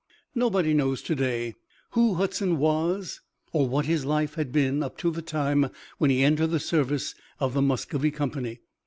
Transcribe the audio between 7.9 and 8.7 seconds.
Company.